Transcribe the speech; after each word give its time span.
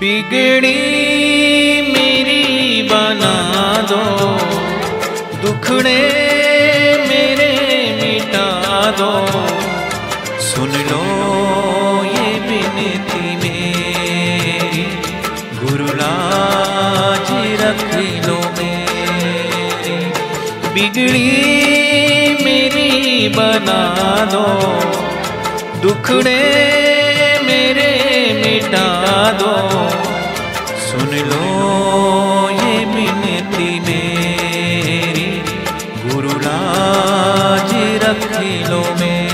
बिगड़ी 0.00 0.74
मेरी 1.92 2.82
बना 2.82 3.86
दो। 3.90 4.02
दुखड़े 5.42 6.00
मेरे 7.08 7.52
मिटा 8.02 8.90
दो। 8.90 9.26
सुन 10.40 10.68
लो 10.68 11.02
ये 12.04 12.40
बिनती 12.40 13.36
मेरी। 13.36 14.86
गुरुराज 15.58 17.30
रख 17.60 17.94
लो 18.28 18.38
मेरी। 18.58 19.96
बिगड़ी 20.74 21.44
मेरी 22.44 23.28
बना 23.28 24.24
दो। 24.24 24.44
दुखड़े 25.80 26.77
गुरुराज 38.08 39.00
में। 39.00 39.28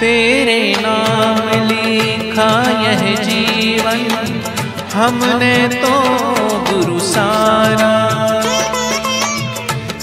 तेरे 0.00 0.76
नाम 0.80 1.66
लिखा 1.66 2.62
यह 2.80 3.14
जीवन। 3.16 4.49
हमने 4.94 5.68
तो 5.68 6.00
गुरु 6.70 7.00
सारा। 7.00 8.10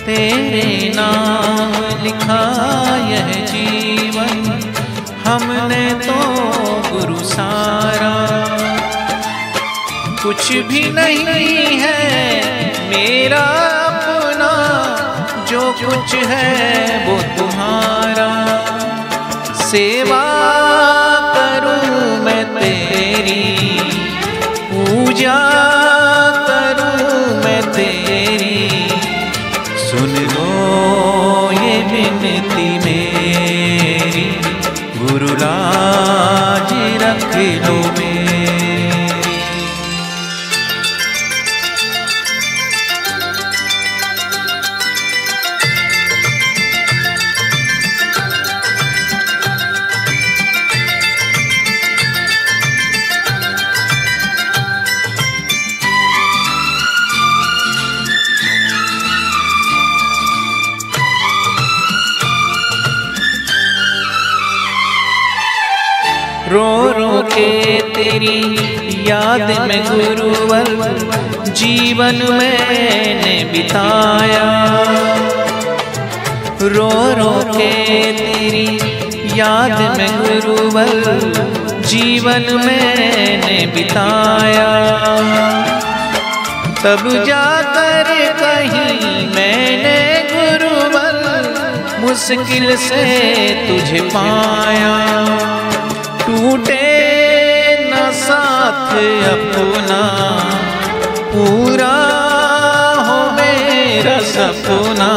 तेरे 0.06 0.94
नाम 0.96 2.04
लिखा 2.04 2.44
यह 3.08 3.46
जीवन। 3.46 4.74
हमने 5.26 5.94
तो 5.94 6.14
गुरु 6.92 7.20
सारा। 7.20 8.28
कुछ 10.24 10.52
भी 10.52 10.92
नहीं 10.92 11.80
है 11.80 12.36
मेरा 12.90 13.44
अपना। 13.86 14.52
जो 15.50 15.72
कुछ 15.72 16.16
है 16.16 17.06
वो 17.06 17.22
तुम्हारा। 17.38 18.48
सेवा 19.54 20.24
करूँ 21.36 22.24
मैं 22.24 22.46
तेरी। 22.46 23.87
पूजा 25.18 25.38
करूँ 26.48 27.44
मैं 27.44 27.62
तेरी। 27.72 28.90
सुन 29.86 30.12
लो 30.34 30.50
ये 31.52 31.76
विनती 31.84 32.68
मेरी। 32.86 34.28
गुरुराज 35.00 36.74
रख 37.04 37.36
लो 37.66 37.97
रो 66.52 66.92
रो 66.92 67.22
के 67.24 67.50
तेरी 67.82 68.42
याद 69.10 69.42
में 69.42 69.82
गुरुवर 69.86 70.70
जीवन 71.50 72.22
मैंने 72.30 73.34
बिताया। 73.52 74.46
रो 76.76 76.90
रो 77.20 77.34
के 77.52 77.72
तेरी 78.12 78.68
याद 79.40 79.98
में 79.98 80.12
गुरुवर 80.18 80.94
जीवन 81.88 82.46
मैंने 82.66 83.60
बिताया। 83.76 84.70
तब 86.84 87.08
जाकर 87.28 88.14
कहीं 88.40 89.28
मैंने 89.28 89.98
गुरुवर 90.32 91.16
मुश्किल 92.00 92.76
से 92.78 93.06
तुझे 93.68 94.02
पाया। 94.02 94.96
टूटे 96.28 96.86
न 97.90 98.12
साथ 98.12 98.90
अपना। 99.34 100.02
पूरा 101.32 101.94
हो 103.08 103.20
मेरा 103.32 104.18
सपना। 104.34 105.10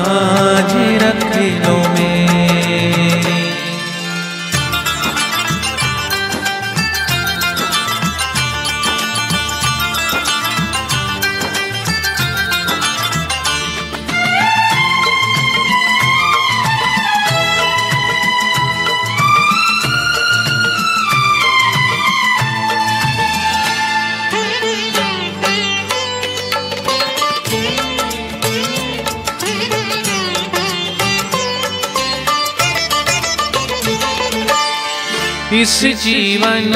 इस 35.52 35.84
जीवन 35.84 36.72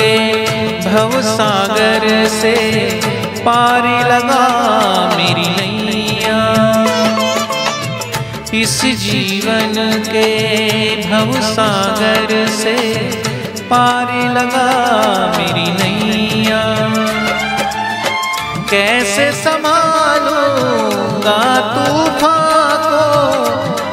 के 0.00 0.46
भव 0.90 1.20
सागर 1.20 2.28
से 2.28 2.54
पार 3.40 4.12
लगा 4.12 4.46
मेरी 5.16 5.32
नैया। 5.32 6.84
इस 8.54 8.84
जीवन 8.84 10.02
के 10.06 11.10
भव 11.10 11.40
सागर 11.40 12.48
से 12.48 12.76
पार 13.62 14.30
लगा 14.30 14.68
मेरी 15.38 15.70
नैया। 15.70 16.62
कैसे 18.70 19.32
संभालूँगा 19.32 21.60
तूफ़ान 21.60 22.76
को? 22.76 23.06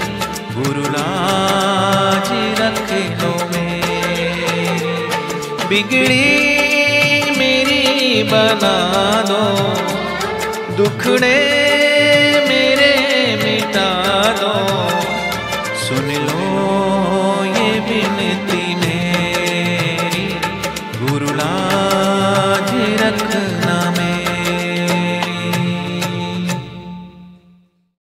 गुरुराज 0.54 2.30
रख 2.60 2.92
लो 2.92 3.46
मेरी। 3.46 5.06
बिगड़ी 5.68 6.40
मेरी 7.38 8.22
बना 8.22 9.22
दो। 9.22 9.64
दुखड़े 10.76 11.63
be 18.46 18.83